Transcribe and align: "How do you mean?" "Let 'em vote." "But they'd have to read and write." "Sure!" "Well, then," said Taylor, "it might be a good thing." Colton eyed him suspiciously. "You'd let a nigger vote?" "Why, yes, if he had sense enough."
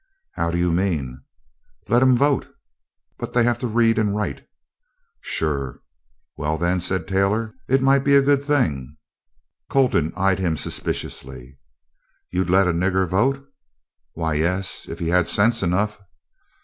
"How 0.31 0.49
do 0.49 0.57
you 0.57 0.71
mean?" 0.71 1.21
"Let 1.87 2.01
'em 2.01 2.15
vote." 2.17 2.47
"But 3.19 3.33
they'd 3.33 3.43
have 3.43 3.59
to 3.59 3.67
read 3.67 3.99
and 3.99 4.15
write." 4.15 4.43
"Sure!" 5.21 5.79
"Well, 6.35 6.57
then," 6.57 6.79
said 6.79 7.07
Taylor, 7.07 7.53
"it 7.67 7.83
might 7.83 8.03
be 8.03 8.15
a 8.15 8.23
good 8.23 8.43
thing." 8.43 8.97
Colton 9.69 10.11
eyed 10.17 10.39
him 10.39 10.57
suspiciously. 10.57 11.59
"You'd 12.31 12.49
let 12.49 12.65
a 12.67 12.73
nigger 12.73 13.07
vote?" 13.07 13.47
"Why, 14.13 14.33
yes, 14.33 14.87
if 14.89 14.97
he 14.97 15.09
had 15.09 15.27
sense 15.27 15.61
enough." 15.61 15.99